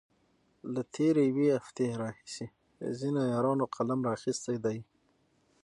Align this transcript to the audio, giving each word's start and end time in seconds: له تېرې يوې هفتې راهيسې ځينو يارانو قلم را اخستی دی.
له 0.73 0.81
تېرې 0.95 1.23
يوې 1.29 1.47
هفتې 1.57 1.85
راهيسې 2.01 2.47
ځينو 2.99 3.21
يارانو 3.33 3.65
قلم 3.75 3.99
را 4.05 4.11
اخستی 4.17 4.57
دی. 4.65 4.79